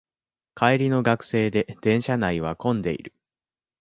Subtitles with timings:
[0.55, 3.13] 帰りの学生で電車内は混んでいる